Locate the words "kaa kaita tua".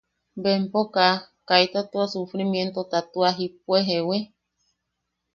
0.93-2.05